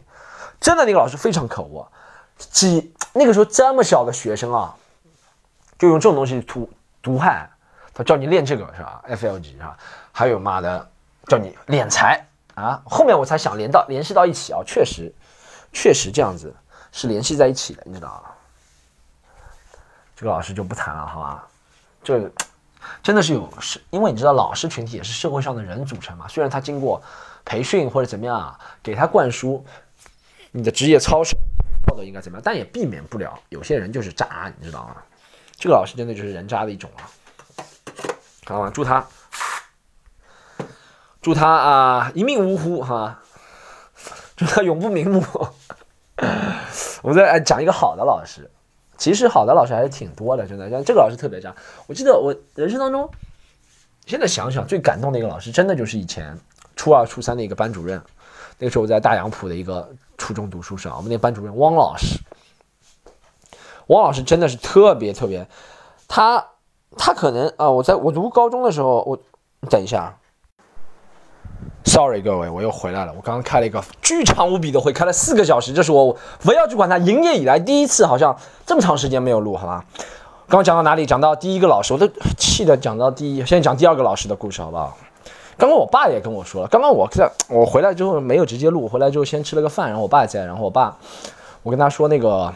[0.60, 1.88] 真的那个老师非常可恶，
[2.38, 4.76] 几那个时候这么小的学生啊。
[5.80, 6.70] 就用这种东西毒
[7.02, 7.50] 毒害，
[7.94, 9.78] 他叫你练这个是吧？FL 级是吧？
[10.12, 10.92] 还有妈的，
[11.26, 12.82] 叫你敛财啊！
[12.86, 15.10] 后面我才想连到联系到一起啊，确实，
[15.72, 16.54] 确实这样子
[16.92, 18.32] 是联系在一起的，你知道吗？
[20.18, 21.48] 这个老师就不谈了，好吧？
[22.04, 22.30] 这
[23.02, 26.28] 真的是有是，因为你知道老师群体也是社会上的人组成嘛。
[26.28, 27.02] 虽然他经过
[27.46, 29.66] 培训或者怎么样啊，给他灌输
[30.52, 31.38] 你的职业操守
[31.88, 34.96] 道德应该怎么样，但也避免不了有些人就是渣，你知道吗？
[35.60, 37.04] 这个老师真的就是人渣的一种啊！
[38.46, 39.06] 好吗，祝他，
[41.22, 43.20] 祝他啊一命呜呼哈，
[44.38, 45.22] 祝他永不瞑目。
[47.04, 48.50] 我们再讲一个好的老师，
[48.98, 50.70] 其实好的老师还是挺多的，真的。
[50.70, 51.54] 像这个老师特别渣。
[51.88, 53.10] 我记得我人生当中，
[54.06, 56.40] 现在想想最感动的一个老师，真的就是以前
[56.78, 58.02] 初二、初三的一个班主任。
[58.58, 62.18] 那个时候我在大杨浦的一个初中读书时，我们那班主任汪老师。
[63.90, 65.48] 汪老师真的是特别特别，
[66.08, 66.46] 他
[66.98, 69.18] 他可能啊，我在我读高中的时候，我
[69.68, 70.16] 等一下
[71.86, 79.84] ，sorry 各位，我又回来了，我刚刚开了一个巨长无比的会，开了四个小时，这是我不要去管他营业以来第一次，好像这么长时间没有录，好吧？
[80.48, 81.08] 刚刚讲到哪里？
[81.08, 84.96] 讲到第一个老师，我都气的讲到第一，现在讲第二个老师的故事，好不好？
[85.58, 90.96] 刚刚我爸也跟我说了，刚刚我在我回来之后没有直接录，回来之后先吃了个饭，然后我爸在，然后我爸
[91.64, 92.54] 我跟他说那个。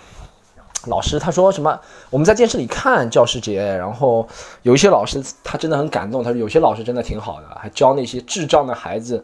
[0.88, 1.80] 老师他说什么？
[2.10, 4.28] 我们在电视里看教师节，然后
[4.64, 6.22] 有一些老师他真的很感动。
[6.22, 9.24] 他说有些老师真的挺好的，还教那些智障的孩子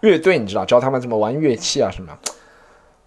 [0.00, 2.16] 乐队，你知道，教他们怎么玩乐器啊什么。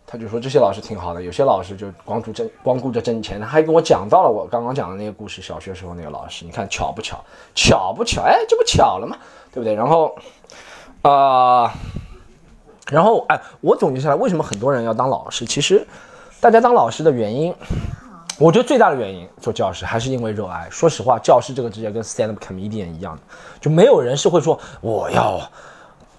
[0.05, 1.21] 他就说这些老师挺好的。
[1.21, 5.41] 有些老师就光顾挣光顾着挣钱，他还跟我讲到了我刚刚讲的那个故事。
[5.41, 7.23] 小学时候那个老师，你看巧不巧？
[7.55, 8.21] 巧不巧？
[8.23, 9.17] 哎，这不巧了吗？
[9.53, 9.73] 对不对？
[9.73, 10.15] 然后
[11.01, 11.73] 啊，
[12.89, 15.45] 然后哎，我总结下来，为什么很多人要当老师？
[15.45, 15.87] 其实。
[16.45, 17.51] 大家当老师的原因，
[18.37, 20.67] 我觉得最大的原因做教师还是因为热爱。
[20.69, 23.21] 说实话，教师这个职业跟 stand up comedian 一样的，
[23.59, 25.41] 就没有人是会说我要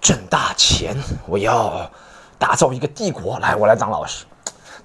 [0.01, 0.93] 挣大钱，
[1.29, 1.89] 我要
[2.37, 4.25] 打造一个帝国，来我来当老师。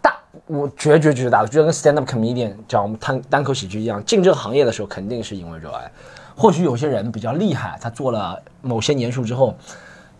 [0.00, 5.90] 大我绝绝绝大，觉得跟 stand up comedian 讲我们单单口喜剧一样，进这个行业的时候肯定是因为热爱。
[6.36, 9.56] 或许有些人比较厉害，他做了某些年数之后。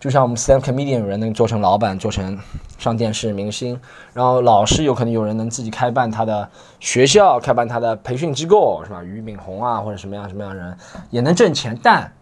[0.03, 2.37] 就像我们 stand comedian 有人能做成老板，做成
[2.77, 3.79] 上电视明星，
[4.11, 6.49] 然后老师有可能有人能自己开办他的
[6.81, 9.01] 学校，开办他的培训机构，是吧？
[9.01, 10.77] 俞敏洪啊，或者什么样什么样的人
[11.09, 12.13] 也能挣钱，但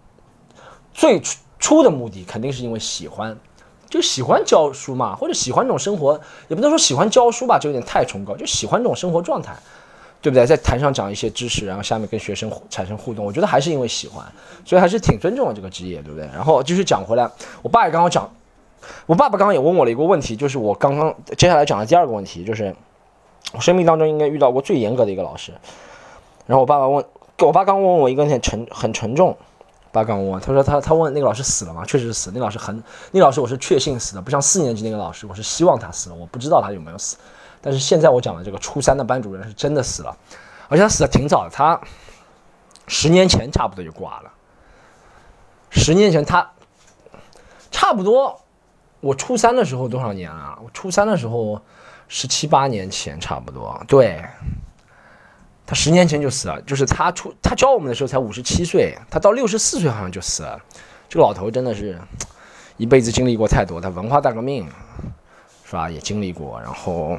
[0.93, 1.19] 最
[1.57, 3.35] 初的目的肯定是因为喜欢，
[3.89, 9.55] 就喜欢教书嘛，或者喜欢这种生活，也不能说喜欢教书吧，就有点太崇高，就喜欢这种生活状态。
[10.21, 10.45] 对不对？
[10.45, 14.23] 在台上讲一些知识，然后下面跟学生产生互动，我觉得还是因为喜欢，
[14.63, 16.27] 所以还是挺尊重这个职业，对不对？
[16.27, 17.27] 然后继续讲回来，
[17.63, 18.29] 我爸也刚刚讲，
[19.07, 22.75] 我爸爸刚刚也问我了一个问题，就是我刚刚接下来讲的第二个问题，就是
[23.53, 25.51] 我生命当中应该遇到过最严格的一个老师。
[26.45, 27.03] 然后我爸爸问，
[27.39, 29.35] 我爸刚问我一个很沉很沉重，
[29.91, 31.83] 爸刚问我，他说他他问那个老师死了吗？
[31.85, 37.17] 确实是死，那老师很，那老师我是确信死的，不像四年级那个老师，我是希望他死了，我不知道他有没有死。
[37.61, 40.17] 但是现在我讲的这个初三的班主任是真的死了，
[40.67, 41.79] 而且他死的挺早的，他
[42.87, 44.31] 十年前差不多就挂了。
[45.69, 46.51] 十年前他
[47.69, 48.41] 差不多，
[48.99, 50.57] 我初三的时候多少年啊？
[50.63, 51.61] 我初三的时候
[52.07, 53.81] 十七八年前差不多。
[53.87, 54.21] 对，
[55.65, 60.59] 他十年前就死了，就是他出他教我们的时候才五十七岁，他到六十四岁好像就死了。
[61.07, 61.97] 这个老头真的是
[62.77, 64.67] 一辈子经历过太多，他文化大革命。
[65.71, 65.89] 是吧？
[65.89, 67.17] 也经历过，然后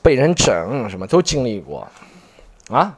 [0.00, 1.84] 被人整，什么都经历过，
[2.70, 2.96] 啊！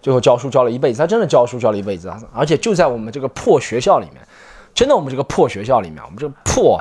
[0.00, 4.24] 最后教书教了一辈子，他真的教书教了一辈子，而且就在我们这个破学校里面，
[4.72, 6.80] 真的我们这个破学校里面，我们这个破，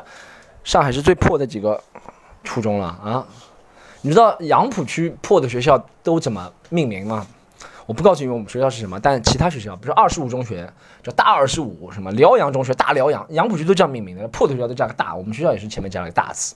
[0.63, 1.81] 上海是最破的几个
[2.43, 3.25] 初中了啊！
[4.01, 7.25] 你知道杨浦区破的学校都怎么命名吗？
[7.85, 10.71] 我不告诉你我们学校是什么，但其他学校，比如说二十五中学
[11.03, 16.55] 叫大二十五，什么辽阳中学大辽阳，杨浦区都这样命名的，破的学校都加个大，我们学校也是前面加了个大字，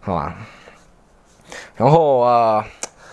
[0.00, 0.34] 好吧？
[1.76, 2.64] 然后啊，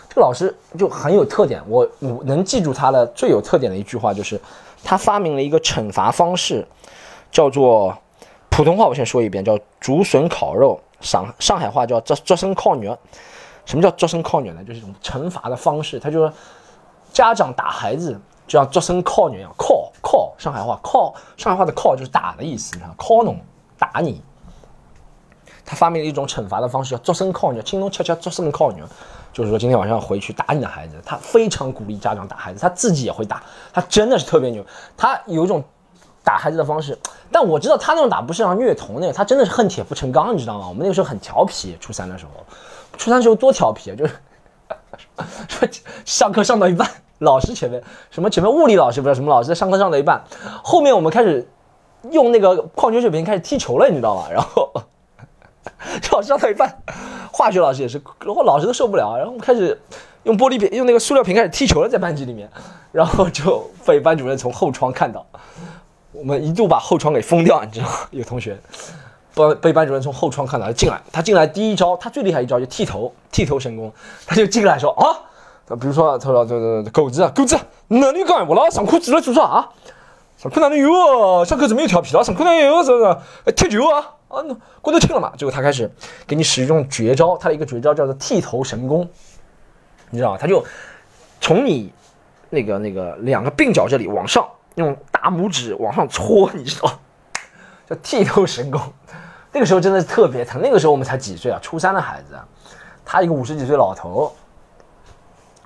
[0.08, 4.40] 这个老师就很有特点，我我能记住他的最有特点的一句话就是，
[4.82, 6.66] 他发明了一个惩罚方式，
[7.32, 7.98] 叫做
[8.50, 12.98] 普通话我先说一遍，叫竹笋烤肉，上上海话叫捉捉生烤肉。
[13.66, 14.64] 什么叫捉生烤肉呢？
[14.64, 16.34] 就是一种惩罚的方式，他就说。
[17.12, 23.40] 家长打孩子就像作声敲你一样，敲敲，上海话敲，上海话的敲就是打的意思，你看，敲侬
[23.78, 24.22] 打你。
[25.64, 28.82] 他发明了一种惩罚的方式，叫作声敲你，轻松悄悄作声敲你，
[29.32, 31.02] 就是说今天晚上回去打你的孩子。
[31.06, 34.66] 他非常鼓励家长打孩子，他自己也会打，他真的是特别牛。
[34.98, 35.64] 他有一种
[36.24, 36.98] 打孩子的方式，
[37.32, 40.68] 但我知道他那种打不是像虐童那个，他真的是恨铁不成钢，你知道吗？
[40.68, 42.32] 我们那个时候很调皮，初三的时候，
[42.98, 44.16] 初三时候多调皮啊，就是
[45.48, 45.68] 说
[46.06, 50.24] 上课上到一半，老师前面什么前面物理老师不知道什么老师在上课上到一半，
[50.64, 51.48] 后面我们开始
[52.12, 54.28] 用那个矿泉水瓶开始踢球了，你知道吗？
[54.32, 54.72] 然后。
[56.02, 56.82] 上上到一半，
[57.32, 59.80] 化学老师也是，然后老师都受不了，然后我们开始
[60.24, 62.50] 用玻璃瓶、用那个塑料瓶开始踢球了，在班级里面，
[62.92, 65.24] 然后就被班主任从后窗看到，
[66.14, 67.94] 我们一度把后窗给封掉，你知道吗？
[68.10, 68.60] 有同学
[69.34, 73.92] 被被班主任从后窗看到，进来，他进来第一招，他最厉害一招就剃头，剃头神功，
[74.26, 78.70] 他就进来说啊，比如说他说这这狗子啊狗子，那你干我了？
[78.70, 79.70] 上课记得做啥啊？
[80.38, 81.46] 上课哪里有啊？
[81.46, 82.24] 上课怎么又调皮了？
[82.24, 82.84] 上课哪里有？
[82.84, 83.52] 是不是？
[83.54, 84.00] 踢球啊？
[84.28, 85.32] 啊，那过都听了嘛？
[85.38, 85.90] 结果他开始
[86.26, 89.08] 给你使用绝招，他的一个绝招叫做剃头神功，
[90.10, 90.38] 你知道吗？
[90.40, 90.66] 他就
[91.40, 91.94] 从你
[92.50, 97.00] 那个那个两个鬓角这里往上用大拇指往上搓，你知道
[97.90, 98.82] 叫剃头神功。
[99.52, 100.62] 那个时候真的是特别疼。
[100.62, 101.60] 那个时候我们才几岁啊？
[101.62, 102.40] 初三的孩子，
[103.06, 104.34] 他一个五十几岁老头，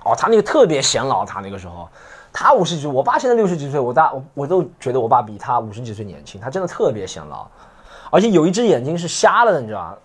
[0.04, 1.24] 哦，他那个特别显老。
[1.24, 1.88] 他那个时候，
[2.32, 6.40] 他五十几岁，我爸现在六十几岁，我大我我都觉得我爸比他五十几岁年轻。
[6.40, 7.46] 他真的特别显老。
[8.10, 9.96] 而且有一只眼睛是瞎了的，你知道吗？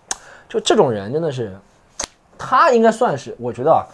[0.48, 1.56] 就这种人真的是，
[2.36, 3.86] 他应该算是，我觉得，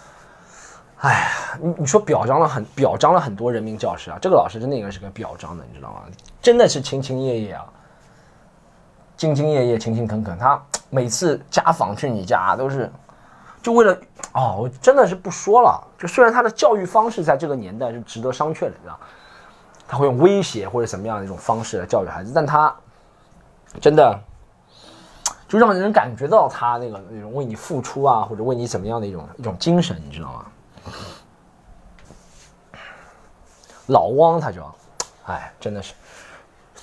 [1.01, 6.03] 哎呀，你你说表彰了很表彰了很多人民教师啊，这个老师真的应该是个表彰的，你知道吗？
[6.43, 7.65] 真的是兢兢业业啊，
[9.19, 10.39] 兢兢业业、勤勤恳恳。
[10.39, 12.91] 他每次家访去你家都是，
[13.61, 13.99] 就为了
[14.33, 15.87] 哦，我真的是不说了。
[15.99, 18.99] 就虽然他的教育方式在这个年代是值得商榷的，你知道，
[19.87, 22.75] 他会用威胁或者什么样的一种方式来教育孩子，但他。
[23.83, 24.19] 真的，
[25.47, 30.47] 就让人感觉到他那个那种为你付出啊，或者为你怎么样的一种一种精神，你知道吗？
[33.89, 34.65] 老汪他就，
[35.27, 35.93] 哎，真的是。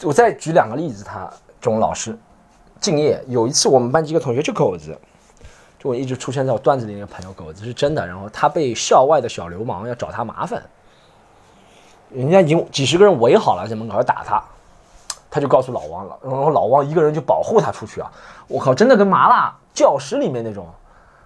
[0.04, 1.28] 我再举两个例子，他
[1.60, 2.16] 这种老师
[2.86, 3.24] 敬业。
[3.28, 4.98] 有一次我们班级一个同学就狗子，
[5.80, 8.06] 就我一直出现在我段子里那个朋友狗子是真的。
[8.06, 10.62] 然后他被校外的小流氓要找他麻烦，
[12.12, 14.44] 人家已经几十个人围好了在门口要打他。
[15.28, 18.10] 他就告诉老王了，然后老王一个人就保护他出去啊！
[18.48, 20.66] 我靠，真的跟麻辣教师里面那种，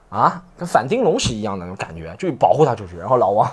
[0.09, 2.97] 啊，跟反町隆史一样的那种感觉，就保护他出去。
[2.97, 3.51] 然后老王，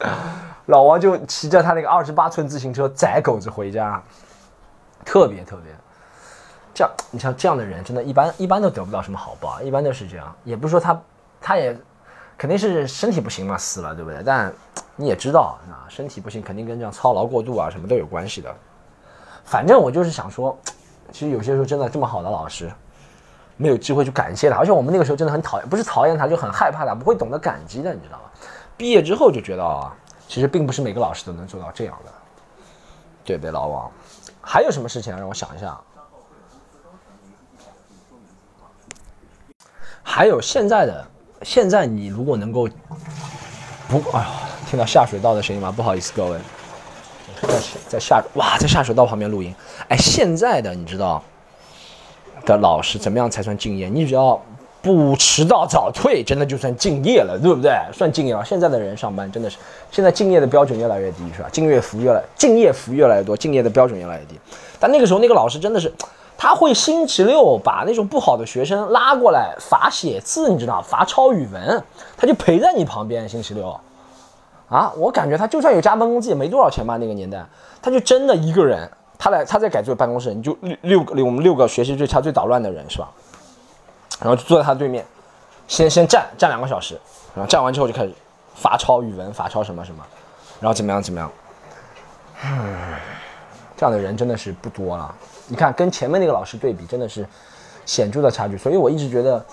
[0.66, 4.02] 老王就骑着他那个二十八寸自行车载狗子回家，
[5.04, 5.72] 特别特别。
[6.76, 10.36] 这样，你像这样的人，真的一般一般都得不到什么好报，一般都是这样。
[10.44, 11.00] 也不是说他，
[11.40, 11.74] 他也
[12.36, 14.22] 肯定是身体不行嘛，死了，对不对？
[14.22, 14.52] 但
[14.94, 18.54] 你也知道啊，身体不行肯定跟这样操劳过度啊什么都有关系的。
[19.42, 20.54] 反正我就是想说，
[21.10, 22.70] 其实有些时候真的这么好的老师，
[23.56, 28.24] 没有机会去感谢他，而且我们那个时候真的很讨厌，不是讨厌他，就很害怕他，不会懂得感激的，你知道吗？
[28.76, 29.96] 毕业之后就觉得啊，
[30.28, 32.12] 其实并不是每个老师都能做到这样的，
[33.24, 33.90] 对不对，老王？
[34.42, 35.16] 还有什么事情？
[35.16, 35.74] 让我想一下。
[40.08, 41.04] 还有现在的，
[41.42, 42.68] 现在你如果能够
[43.88, 44.28] 不，哎呀，
[44.70, 45.70] 听到下水道的声音吗？
[45.70, 46.38] 不好意思，各位。
[47.42, 49.54] 在在下哇，在下水道旁边录音。
[49.88, 51.22] 哎，现在的你知道
[52.46, 53.88] 的老师怎么样才算敬业？
[53.88, 54.40] 你只要
[54.80, 57.72] 不迟到早退，真的就算敬业了，对不对？
[57.92, 58.42] 算敬业了。
[58.44, 59.58] 现在的人上班真的是，
[59.90, 61.48] 现在敬业的标准越来越低，是吧？
[61.52, 64.38] 敬业福越来敬业福越来越多，敬业的标准越来越低。
[64.78, 65.92] 但那个时候那个老师真的是，
[66.38, 71.82] 他会星期六把那种不好的学生拉过来罚写字，你知道罚抄语文，
[72.16, 73.78] 他就陪在你旁边，星期六。
[74.68, 76.96] 啊，我感觉他就算有加班工资也没多少钱吧？
[76.96, 77.44] 那个年代，
[77.80, 83.08] 他就真的一个人，他来他在改作办公室，你就六六个我们六个学习最差最捣乱的人是吧？
[84.18, 85.06] 然后就坐在他对面，
[85.68, 86.98] 先先站站两个小时，
[87.34, 88.12] 然后站完之后就开始
[88.54, 90.02] 罚抄语文，罚抄什么什么，
[90.58, 91.30] 然后怎么样怎么样？
[92.44, 92.94] 嗯，
[93.76, 95.14] 这样的人真的是不多了。
[95.48, 97.26] 你看跟前面那个老师对比，真的是
[97.84, 98.56] 显著的差距。
[98.56, 99.44] 所以我一直觉得。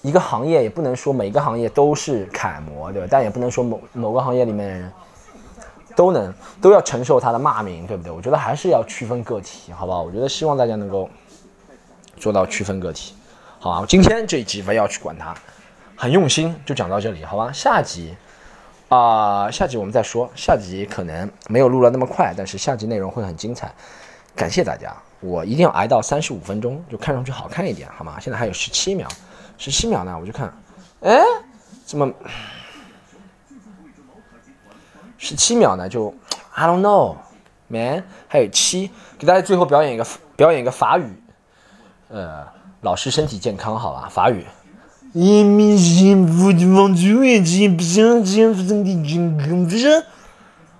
[0.00, 3.08] 一个行业也不能说每个行业都是楷模，对吧？
[3.10, 4.92] 但也不能说某某个行业里面的人
[5.96, 8.12] 都能都要承受他的骂名，对不对？
[8.12, 10.04] 我觉得还是要区分个体，好不好？
[10.04, 11.10] 我觉得希望大家能够
[12.16, 13.12] 做到区分个体，
[13.58, 13.86] 好吧？
[13.88, 15.34] 今天这一集不要去管他，
[15.96, 17.50] 很用心，就讲到这里，好吧？
[17.50, 18.14] 下集
[18.88, 23.70] 啊，下集我们再说，下集可能没有录了那么快，但是下集内容会很精彩。
[24.34, 28.18] 感谢大家，我一定要挨到三十五分钟，就看上去好看一点，好吗？
[28.18, 29.06] 现在还有十七秒。
[29.58, 30.50] 十七秒呢，我就看，
[31.00, 31.20] 哎，
[31.84, 32.10] 怎么
[35.18, 36.14] 十七秒呢就
[36.54, 37.16] I don't know
[37.66, 41.22] man，还有七，给大家最后表演一个表演一个法语，
[42.08, 42.46] 呃，
[42.80, 44.08] 老师身体健康好吧？
[44.08, 44.46] 法语。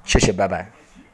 [0.04, 0.77] 谢谢，拜拜。